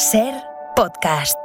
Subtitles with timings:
[0.00, 0.32] Ser
[0.76, 1.36] podcast.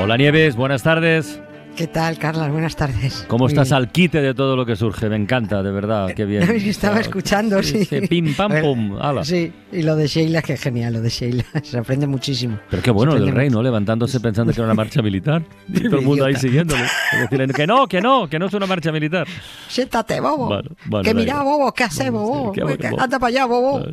[0.00, 1.38] Hola Nieves, buenas tardes.
[1.76, 2.48] ¿Qué tal, Carla?
[2.48, 3.24] Buenas tardes.
[3.26, 5.08] ¿Cómo estás al quite de todo lo que surge?
[5.08, 6.48] Me encanta, de verdad, qué bien.
[6.50, 7.84] Estaba escuchando, sí.
[8.08, 9.24] Pim, pam, pum, ala.
[9.24, 11.44] Sí, y lo de Sheila, que genial, lo de Sheila.
[11.64, 12.60] Se aprende muchísimo.
[12.70, 13.60] Pero qué bueno del rey, ¿no?
[13.60, 15.42] Levantándose pensando que era una marcha militar.
[15.68, 16.84] Y todo el mundo ahí siguiéndole.
[17.20, 19.26] Decirle que no, que no, que no es una marcha militar.
[19.66, 20.60] Siéntate, bobo.
[21.02, 22.52] que mira, bobo, ¿qué hacemos, bobo?
[22.98, 23.84] Anda para allá, bobo.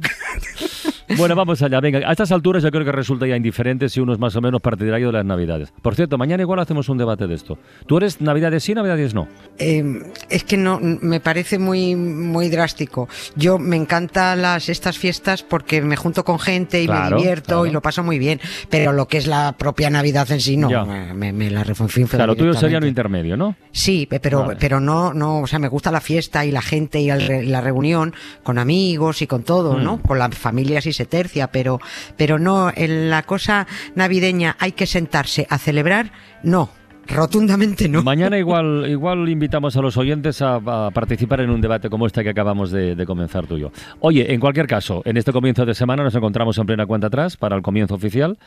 [1.17, 1.79] Bueno, vamos allá.
[1.79, 4.41] Venga, a estas alturas yo creo que resulta ya indiferente si uno es más o
[4.41, 5.73] menos partidario de las Navidades.
[5.81, 7.57] Por cierto, mañana igual hacemos un debate de esto.
[7.85, 9.27] ¿Tú eres Navidades sí, Navidades no?
[9.57, 13.07] Em, es que no, me parece muy, muy drástico.
[13.35, 17.71] Yo me encantan las, estas fiestas porque me junto con gente y me divierto y
[17.71, 18.39] lo paso muy bien.
[18.69, 20.69] Pero lo que es la propia Navidad en sí, no,
[21.13, 22.17] me, me, la refunfinfo.
[22.17, 23.55] Claro, lo tuyo sería lo intermedio, ¿no?
[23.71, 27.07] Sí, pero, pero no, no, o sea, me gusta la fiesta y la gente y
[27.07, 29.97] la reunión con amigos y con todo, ¿no?
[29.97, 30.01] Mm.
[30.01, 31.79] Con las familias tercia, pero,
[32.17, 36.11] pero no, en la cosa navideña hay que sentarse a celebrar,
[36.43, 36.69] no.
[37.07, 38.03] Rotundamente no.
[38.03, 40.59] Mañana igual, igual invitamos a los oyentes a,
[40.93, 43.71] participar en un debate como este que acabamos de, de, comenzar tú y yo.
[43.99, 47.37] Oye, en cualquier caso, en este comienzo de semana nos encontramos en plena cuenta atrás
[47.37, 48.37] para el comienzo oficial.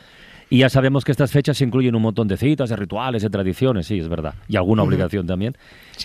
[0.49, 3.87] Y ya sabemos que estas fechas incluyen un montón de citas, de rituales, de tradiciones,
[3.87, 4.35] sí, es verdad.
[4.47, 5.57] Y alguna obligación también.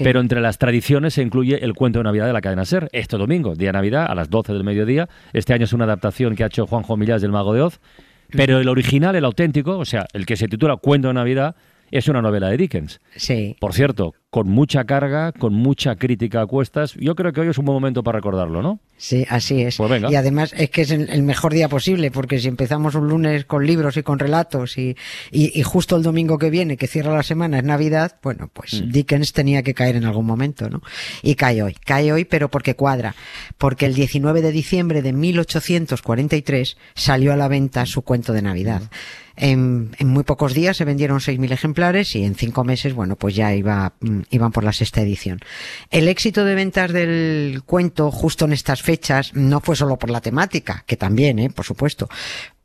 [0.03, 3.19] Pero entre las tradiciones se incluye el cuento de Navidad de la cadena SER, este
[3.19, 5.09] domingo, día de Navidad, a las 12 del mediodía.
[5.33, 7.81] Este año es una adaptación que ha hecho Juanjo Millás del Mago de Oz.
[8.31, 11.57] Pero el original, el auténtico, o sea, el que se titula Cuento de Navidad,
[11.91, 13.01] es una novela de Dickens.
[13.17, 13.57] Sí.
[13.61, 16.95] Por cierto, con mucha carga, con mucha crítica a cuestas.
[16.95, 18.79] Yo creo que hoy es un buen momento para recordarlo, ¿no?
[18.97, 19.77] Sí, así es.
[19.77, 23.45] Pues y además es que es el mejor día posible, porque si empezamos un lunes
[23.45, 24.97] con libros y con relatos y,
[25.33, 28.93] y, justo el domingo que viene, que cierra la semana, es Navidad, bueno, pues mm.
[28.93, 30.81] Dickens tenía que caer en algún momento, ¿no?
[31.23, 31.75] Y cae hoy.
[31.85, 33.17] Cae hoy, pero porque cuadra.
[33.59, 38.83] Porque el 19 de diciembre de 1843 salió a la venta su cuento de Navidad.
[39.37, 43.35] En, en, muy pocos días se vendieron 6.000 ejemplares y en cinco meses, bueno, pues
[43.35, 45.41] ya iba, mm, iban por la sexta edición.
[45.91, 50.21] El éxito de ventas del cuento justo en estas fechas no fue solo por la
[50.21, 51.51] temática, que también, ¿eh?
[51.51, 52.09] por supuesto,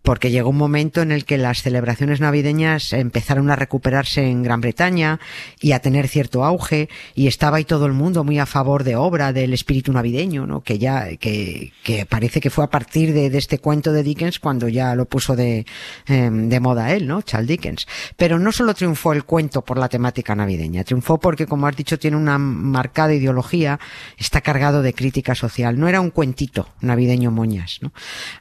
[0.05, 4.61] porque llegó un momento en el que las celebraciones navideñas empezaron a recuperarse en Gran
[4.61, 5.19] Bretaña
[5.59, 8.95] y a tener cierto auge y estaba ahí todo el mundo muy a favor de
[8.95, 10.61] obra del espíritu navideño, ¿no?
[10.61, 14.39] Que ya que, que parece que fue a partir de, de, este cuento de Dickens
[14.39, 15.65] cuando ya lo puso de,
[16.05, 17.23] em, de moda él, ¿no?
[17.23, 17.87] Charles Dickens.
[18.15, 21.97] Pero no solo triunfó el cuento por la temática navideña, triunfó porque como has dicho
[21.97, 23.79] tiene una marcada ideología,
[24.19, 25.79] está cargado de crítica social.
[25.79, 27.91] No era un cuentito navideño moñas, ¿no?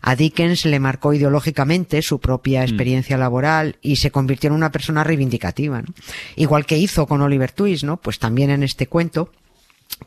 [0.03, 1.54] A Dickens le marcó ideológicamente
[2.03, 2.65] su propia mm.
[2.65, 5.83] experiencia laboral y se convirtió en una persona reivindicativa.
[6.37, 7.97] Igual que hizo con Oliver Twist, ¿no?
[7.97, 9.31] Pues también en este cuento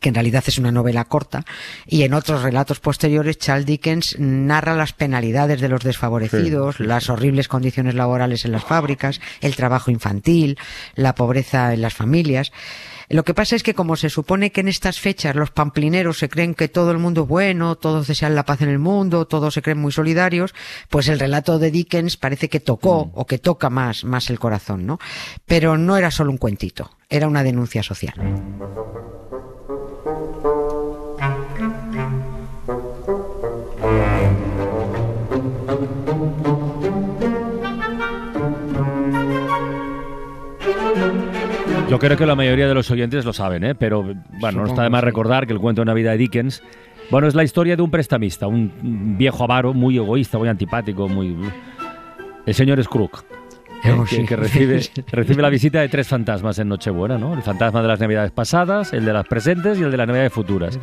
[0.00, 1.44] que en realidad es una novela corta,
[1.86, 7.48] y en otros relatos posteriores Charles Dickens narra las penalidades de los desfavorecidos, las horribles
[7.48, 10.58] condiciones laborales en las fábricas, el trabajo infantil,
[10.94, 12.52] la pobreza en las familias.
[13.10, 16.28] Lo que pasa es que como se supone que en estas fechas los pamplineros se
[16.28, 19.54] creen que todo el mundo es bueno, todos desean la paz en el mundo, todos
[19.54, 20.54] se creen muy solidarios,
[20.90, 23.10] pues el relato de Dickens parece que tocó mm.
[23.14, 24.98] o que toca más, más el corazón, ¿no?
[25.46, 28.14] Pero no era solo un cuentito, era una denuncia social.
[41.98, 43.74] Yo creo que la mayoría de los oyentes lo saben, ¿eh?
[43.74, 46.62] pero bueno, no está de más recordar que el cuento de Navidad de Dickens,
[47.10, 51.36] bueno, es la historia de un prestamista, un viejo avaro, muy egoísta, muy antipático, muy...
[52.46, 53.24] El señor Scrooge
[54.28, 54.80] que, recibe,
[55.12, 57.34] recibe la visita de tres fantasmas en Nochebuena, ¿no?
[57.34, 60.32] El fantasma de las Navidades pasadas, el de las presentes y el de las Navidades
[60.32, 60.78] futuras.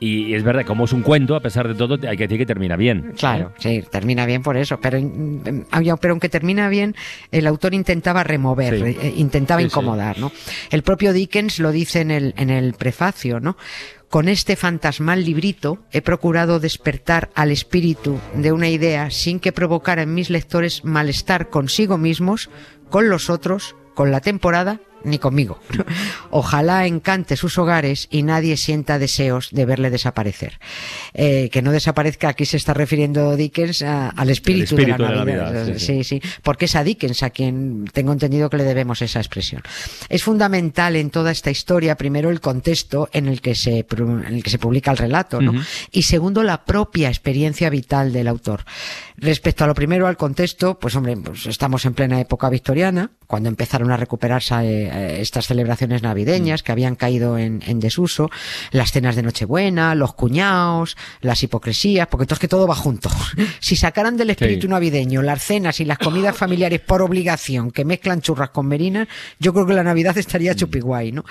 [0.00, 2.46] Y, es verdad, como es un cuento, a pesar de todo, hay que decir que
[2.46, 3.12] termina bien.
[3.16, 4.78] Claro, sí, termina bien por eso.
[4.80, 4.98] Pero,
[6.00, 6.94] pero aunque termina bien,
[7.30, 10.32] el autor intentaba remover, eh, intentaba incomodar, ¿no?
[10.70, 13.56] El propio Dickens lo dice en el, en el prefacio, ¿no?
[14.08, 20.02] Con este fantasmal librito he procurado despertar al espíritu de una idea sin que provocara
[20.02, 22.50] en mis lectores malestar consigo mismos,
[22.90, 25.58] con los otros, con la temporada ni conmigo.
[26.30, 30.58] Ojalá encante sus hogares y nadie sienta deseos de verle desaparecer.
[31.12, 35.74] Eh, que no desaparezca, aquí se está refiriendo Dickens al espíritu, de la Navidad.
[35.76, 36.20] sí, sí.
[36.42, 39.62] porque es a Dickens a quien tengo entendido que le debemos esa expresión.
[40.08, 44.42] Es fundamental en toda esta historia, primero, el contexto en el que se, en el
[44.42, 45.52] que se publica el relato, ¿no?
[45.90, 48.64] Y segundo, la propia experiencia vital del autor.
[49.16, 53.48] Respecto a lo primero, al contexto, pues hombre, pues estamos en plena época victoriana, cuando
[53.48, 58.30] empezaron a recuperarse eh, estas celebraciones navideñas que habían caído en, desuso,
[58.72, 63.08] las cenas de Nochebuena, los cuñados, las hipocresías, porque entonces que todo va junto.
[63.60, 68.20] si sacaran del espíritu navideño las cenas y las comidas familiares por obligación que mezclan
[68.20, 69.06] churras con merinas,
[69.38, 71.24] yo creo que la Navidad estaría chupiguay, ¿no?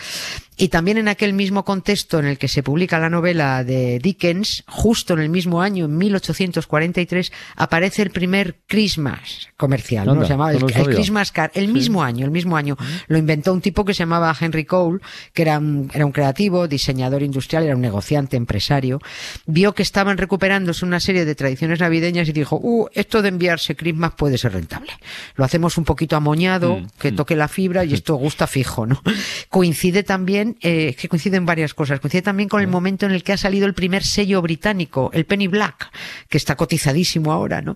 [0.55, 4.63] Y también en aquel mismo contexto en el que se publica la novela de Dickens,
[4.67, 7.31] justo en el mismo año, en 1843,
[7.73, 10.21] aparece el primer Christmas comercial, ¿no?
[10.21, 12.77] Se llamaba el, Christmas Card, el mismo año, el mismo año.
[13.07, 14.99] Lo inventó un tipo que se llamaba Henry Cole,
[15.33, 19.01] que era un, era un creativo, diseñador industrial, era un negociante, empresario.
[19.47, 23.75] Vio que estaban recuperándose una serie de tradiciones navideñas y dijo, uh, esto de enviarse
[23.75, 24.91] Christmas puede ser rentable.
[25.35, 27.15] Lo hacemos un poquito amoñado, mm, que mm.
[27.15, 29.01] toque la fibra y esto gusta fijo, ¿no?
[29.49, 31.99] Coincide también eh, que coinciden varias cosas.
[31.99, 35.25] Coincide también con el momento en el que ha salido el primer sello británico, el
[35.25, 35.89] Penny Black,
[36.29, 37.75] que está cotizadísimo ahora, ¿no?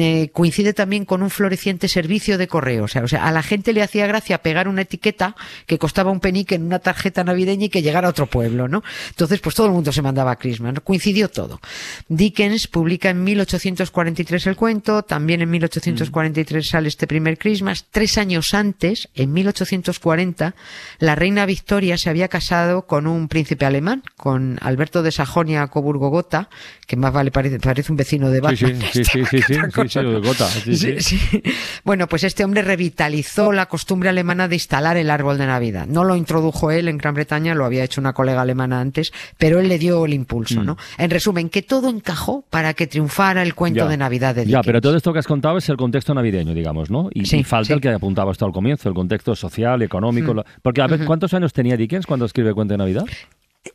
[0.00, 2.84] Eh, coincide también con un floreciente servicio de correo.
[2.84, 5.36] O sea, o sea, a la gente le hacía gracia pegar una etiqueta
[5.66, 8.82] que costaba un penique en una tarjeta navideña y que llegara a otro pueblo, ¿no?
[9.10, 10.80] Entonces, pues todo el mundo se mandaba a Christmas, ¿no?
[10.82, 11.60] Coincidió todo.
[12.08, 17.86] Dickens publica en 1843 el cuento, también en 1843 sale este primer Christmas.
[17.90, 20.54] Tres años antes, en 1840,
[20.98, 26.48] la reina Victoria se había casado con un príncipe alemán, con Alberto de Sajonia Coburgo-Gotha,
[26.86, 28.80] que más vale parece, parece un vecino de Batman.
[28.80, 31.42] Sí, sí, sí, sí, sí,
[31.84, 35.86] Bueno, pues este hombre revitalizó la costumbre alemana de instalar el árbol de Navidad.
[35.86, 39.60] No lo introdujo él en Gran Bretaña, lo había hecho una colega alemana antes, pero
[39.60, 40.74] él le dio el impulso, ¿no?
[40.74, 41.02] Mm.
[41.02, 44.64] En resumen, que todo encajó para que triunfara el cuento de Navidad de Dickens.
[44.64, 47.08] Ya, pero todo esto que has contado es el contexto navideño, digamos, ¿no?
[47.12, 50.34] Y, falta el que apuntaba hasta al comienzo, el contexto social, económico.
[50.34, 50.42] Mm.
[50.62, 53.04] Porque, a ver, ¿cuántos años tenía Dickens cuando escribe Cuento de Navidad?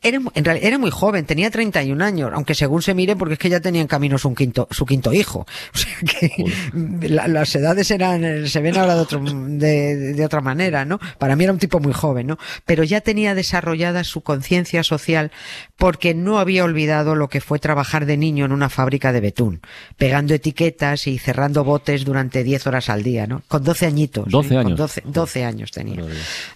[0.02, 3.38] Era, en realidad, era muy joven, tenía 31 años, aunque según se mire, porque es
[3.38, 5.46] que ya tenía en camino su quinto, su quinto hijo.
[5.72, 10.84] O sea que las edades eran, se ven ahora de, otro, de, de, otra manera,
[10.84, 10.98] ¿no?
[11.18, 12.38] Para mí era un tipo muy joven, ¿no?
[12.64, 15.30] Pero ya tenía desarrollada su conciencia social
[15.76, 19.60] porque no había olvidado lo que fue trabajar de niño en una fábrica de betún,
[19.96, 23.42] pegando etiquetas y cerrando botes durante 10 horas al día, ¿no?
[23.48, 24.28] Con 12 añitos.
[24.28, 24.58] 12 ¿eh?
[24.58, 24.80] años.
[25.02, 26.02] Con 12, años tenía.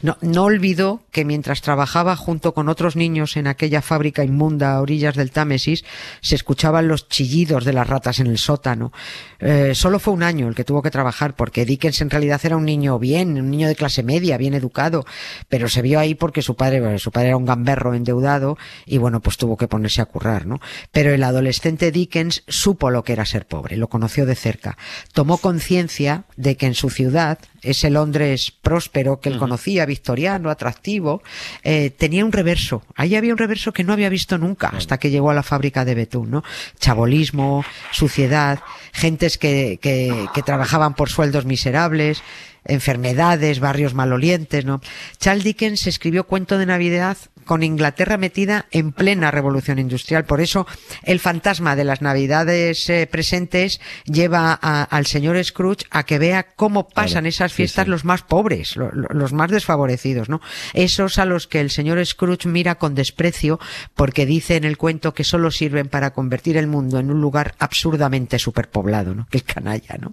[0.03, 4.81] No, no olvidó que mientras trabajaba junto con otros niños en aquella fábrica inmunda a
[4.81, 5.85] orillas del Támesis,
[6.21, 8.93] se escuchaban los chillidos de las ratas en el sótano.
[9.39, 12.57] Eh, solo fue un año el que tuvo que trabajar, porque Dickens en realidad era
[12.57, 15.05] un niño bien, un niño de clase media, bien educado,
[15.49, 19.21] pero se vio ahí porque su padre, su padre era un gamberro endeudado y bueno,
[19.21, 20.61] pues tuvo que ponerse a currar, ¿no?
[20.93, 24.77] Pero el adolescente Dickens supo lo que era ser pobre, lo conoció de cerca.
[25.13, 31.23] Tomó conciencia de que en su ciudad, ese Londres próspero que él conocía, victoriano, atractivo,
[31.63, 32.83] eh, tenía un reverso.
[32.97, 35.85] Ahí había un reverso que no había visto nunca hasta que llegó a la fábrica
[35.85, 36.45] de betún, ¿no?
[36.79, 38.61] Chabolismo, suciedad,
[38.93, 42.23] gentes que, que, que trabajaban por sueldos miserables,
[42.65, 44.81] enfermedades, barrios malolientes, ¿no?
[45.19, 50.25] Charles Dickens escribió Cuento de Navidad con Inglaterra metida en plena revolución industrial.
[50.25, 50.67] Por eso
[51.03, 56.89] el fantasma de las navidades eh, presentes lleva al señor Scrooge a que vea cómo
[56.89, 60.41] pasan esas fiestas los más pobres, los más desfavorecidos, ¿no?
[60.75, 63.59] Esos a los que el señor Scrooge mira con desprecio
[63.95, 67.55] porque dice en el cuento que solo sirven para convertir el mundo en un lugar
[67.59, 69.27] absurdamente superpoblado, ¿no?
[69.29, 70.13] Que es canalla, ¿no?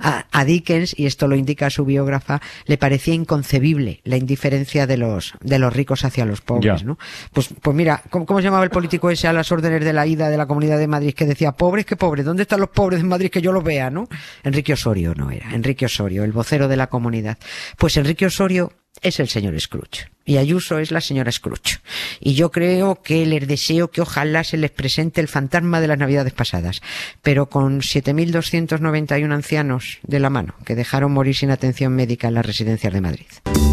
[0.00, 4.96] A, a Dickens, y esto lo indica su biógrafa, le parecía inconcebible la indiferencia de
[4.96, 6.84] los, de los ricos hacia los pobres.
[7.32, 10.28] Pues, pues mira, ¿cómo, se llamaba el político ese a las órdenes de la ida
[10.28, 13.08] de la Comunidad de Madrid que decía, pobres que pobres, ¿dónde están los pobres de
[13.08, 14.08] Madrid que yo los vea, no?
[14.42, 17.38] Enrique Osorio no era, Enrique Osorio, el vocero de la comunidad.
[17.76, 21.80] Pues Enrique Osorio es el señor Scrooge y Ayuso es la señora Scrooge.
[22.20, 25.98] Y yo creo que les deseo que ojalá se les presente el fantasma de las
[25.98, 26.80] navidades pasadas,
[27.22, 32.46] pero con 7.291 ancianos de la mano que dejaron morir sin atención médica en las
[32.46, 33.26] residencias de Madrid.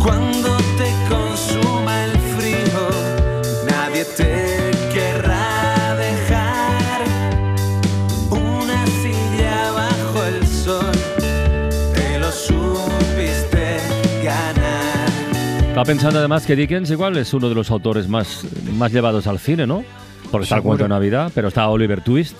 [0.03, 1.00] Cuando te
[15.81, 18.45] Estaba pensando además que Dickens igual es uno de los autores más,
[18.77, 19.83] más llevados al cine, ¿no?
[20.29, 22.37] Porque está el cuento de Navidad, pero está Oliver Twist,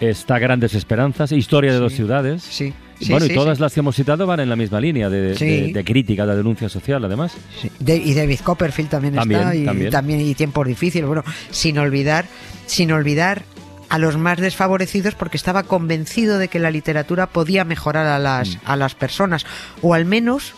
[0.00, 2.42] está Grandes Esperanzas, Historia de dos ciudades.
[2.42, 2.74] Sí.
[3.10, 6.34] bueno, y todas las que hemos citado van en la misma línea de, crítica, de
[6.34, 7.36] denuncia social, además.
[7.62, 10.20] y David Copperfield también, está, y también.
[10.22, 11.06] y tiempos difíciles.
[11.06, 11.22] Bueno,
[11.52, 12.24] sin olvidar,
[12.66, 13.44] sin olvidar
[13.88, 18.56] a los más desfavorecidos porque estaba convencido de que la literatura podía mejorar a las,
[18.56, 18.60] mm.
[18.64, 19.46] a las personas,
[19.80, 20.54] o al menos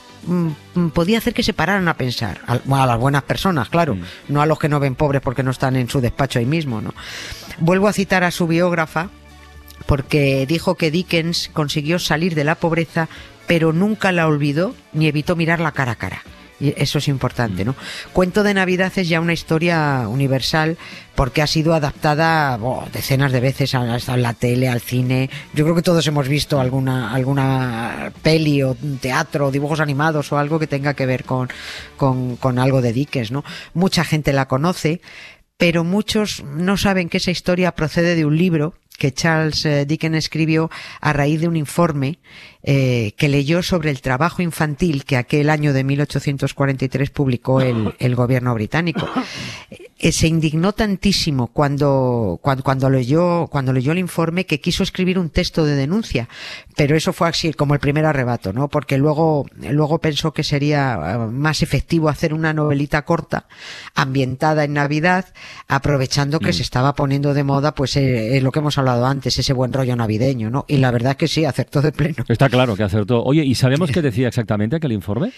[0.92, 2.40] podía hacer que se pararan a pensar.
[2.46, 4.02] A, a las buenas personas, claro, mm.
[4.28, 6.80] no a los que no ven pobres porque no están en su despacho ahí mismo,
[6.80, 6.94] ¿no?
[7.58, 9.10] Vuelvo a citar a su biógrafa
[9.86, 13.08] porque dijo que Dickens consiguió salir de la pobreza,
[13.46, 16.22] pero nunca la olvidó ni evitó mirarla cara a cara
[16.60, 17.74] Y eso es importante, ¿no?
[18.12, 20.76] Cuento de Navidad es ya una historia universal
[21.14, 22.58] porque ha sido adaptada
[22.92, 25.30] decenas de veces a, la tele, al cine.
[25.54, 30.58] Yo creo que todos hemos visto alguna, alguna peli o teatro, dibujos animados o algo
[30.58, 31.48] que tenga que ver con,
[31.96, 33.44] con, con algo de Dickens, ¿no?
[33.74, 35.00] Mucha gente la conoce,
[35.56, 40.16] pero muchos no saben que esa historia procede de un libro que Charles eh, Dickens
[40.16, 42.18] escribió a raíz de un informe
[42.62, 48.14] eh, que leyó sobre el trabajo infantil que aquel año de 1843 publicó el, el
[48.14, 49.08] gobierno británico.
[50.02, 55.18] Eh, se indignó tantísimo cuando, cuando, cuando, leyó, cuando leyó el informe que quiso escribir
[55.18, 56.26] un texto de denuncia,
[56.74, 58.68] pero eso fue así como el primer arrebato, ¿no?
[58.68, 63.46] Porque luego, luego pensó que sería eh, más efectivo hacer una novelita corta,
[63.94, 65.26] ambientada en Navidad,
[65.68, 66.54] aprovechando que mm.
[66.54, 69.96] se estaba poniendo de moda, pues eh, lo que hemos hablado antes, ese buen rollo
[69.96, 70.64] navideño, ¿no?
[70.66, 72.24] Y la verdad que sí, acertó de pleno.
[72.26, 73.22] Está claro que acertó.
[73.22, 75.32] Oye, ¿y sabemos qué decía exactamente aquel informe?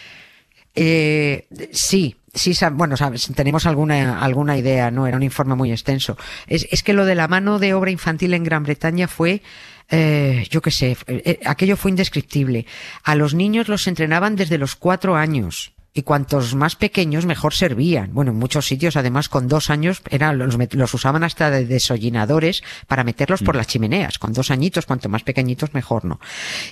[0.74, 2.96] Eh, sí, sí, bueno,
[3.34, 5.06] tenemos alguna, alguna idea, ¿no?
[5.06, 6.16] Era un informe muy extenso.
[6.46, 9.42] Es, es que lo de la mano de obra infantil en Gran Bretaña fue
[9.90, 12.66] eh, yo qué sé, eh, aquello fue indescriptible.
[13.04, 18.14] A los niños los entrenaban desde los cuatro años y cuantos más pequeños mejor servían.
[18.14, 23.04] Bueno, en muchos sitios además con dos años eran, los, usaban hasta de desollinadores para
[23.04, 23.58] meterlos por mm.
[23.58, 24.18] las chimeneas.
[24.18, 26.18] Con dos añitos, cuanto más pequeñitos mejor, ¿no?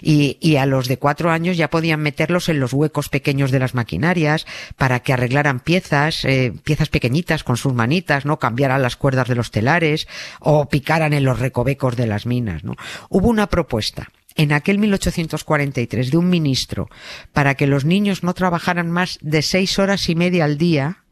[0.00, 3.58] Y, y a los de cuatro años ya podían meterlos en los huecos pequeños de
[3.58, 4.46] las maquinarias
[4.76, 8.38] para que arreglaran piezas, eh, piezas pequeñitas con sus manitas, ¿no?
[8.38, 10.08] Cambiaran las cuerdas de los telares
[10.40, 12.76] o picaran en los recovecos de las minas, ¿no?
[13.10, 14.08] Hubo una propuesta
[14.40, 16.88] en aquel 1843 de un ministro
[17.34, 21.04] para que los niños no trabajaran más de seis horas y media al día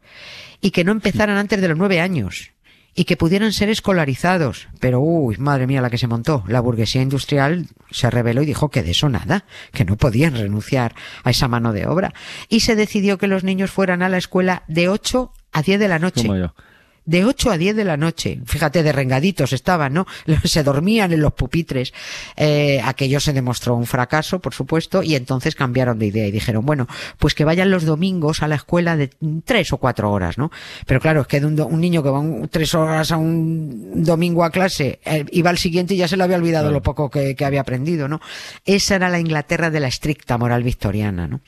[0.61, 2.53] y que no empezaran antes de los nueve años
[2.95, 4.67] y que pudieran ser escolarizados.
[4.79, 6.43] Pero, uy, madre mía, la que se montó.
[6.47, 10.95] La burguesía industrial se rebeló y dijo que de eso nada, que no podían renunciar
[11.23, 12.15] a esa mano de obra.
[12.49, 15.87] Y se decidió que los niños fueran a la escuela de ocho a diez de
[15.87, 16.27] la noche
[17.09, 18.39] de 8 a 10 de la noche.
[18.45, 20.05] Fíjate, de rengaditos estaban, ¿no?
[20.43, 21.91] Se dormían en los pupitres.
[22.35, 26.63] Eh, aquello se demostró un fracaso, por supuesto, y entonces cambiaron de idea y dijeron,
[26.65, 26.87] bueno,
[27.17, 29.09] pues que vayan los domingos a la escuela de
[29.43, 30.51] tres o cuatro horas, ¿no?
[30.85, 34.51] Pero claro, es que de un, niño que va tres horas a un domingo a
[34.51, 37.45] clase, eh, iba al siguiente y ya se le había olvidado lo poco que, que
[37.45, 38.21] había aprendido, ¿no?
[38.65, 41.41] Esa era la Inglaterra de la estricta moral victoriana, ¿no?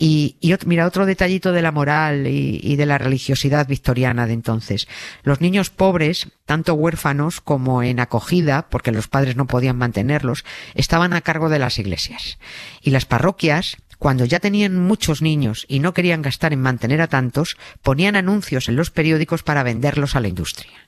[0.00, 4.32] Y, y mira, otro detallito de la moral y, y, de la religiosidad victoriana de
[4.32, 4.86] entonces.
[5.24, 11.14] Los niños pobres, tanto huérfanos como en acogida, porque los padres no podían mantenerlos, estaban
[11.14, 12.38] a cargo de las iglesias.
[12.80, 17.08] Y las parroquias, cuando ya tenían muchos niños y no querían gastar en mantener a
[17.08, 20.87] tantos, ponían anuncios en los periódicos para venderlos a la industria.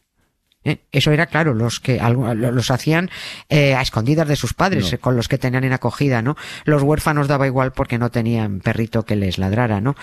[0.63, 0.79] ¿Eh?
[0.93, 3.11] Eso era claro, los que los hacían
[3.49, 6.37] eh, a escondidas de sus padres, con los que tenían en acogida, ¿no?
[6.65, 9.97] Los huérfanos daba igual porque no tenían perrito que les ladrara, ¿no?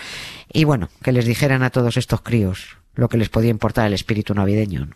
[0.52, 3.92] Y bueno, que les dijeran a todos estos críos lo que les podía importar el
[3.92, 4.88] espíritu navideño.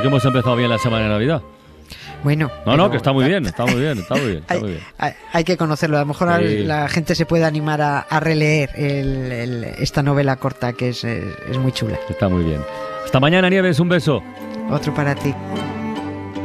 [0.00, 1.42] Que hemos empezado bien la semana de Navidad.
[2.22, 2.50] Bueno.
[2.66, 4.44] No, no, que está muy bien, está muy bien, está muy bien.
[5.32, 5.96] hay, que conocerlo.
[5.96, 8.70] A lo mejor la gente se puede animar a, releer
[9.78, 11.98] esta novela corta que es, es muy chula.
[12.08, 12.60] Está muy bien.
[13.04, 14.22] Hasta mañana, Nieves, un beso.
[14.70, 15.34] Otro para ti.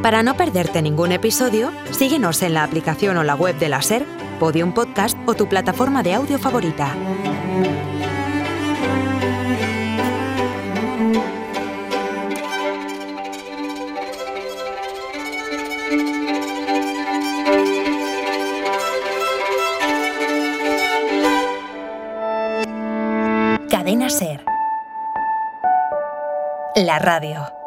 [0.02, 4.06] Para no perderte ningún episodio, síguenos en la aplicación o la web de la SER,
[4.40, 6.94] Podium Podcast o tu plataforma de audio favorita.
[27.00, 27.63] Radio.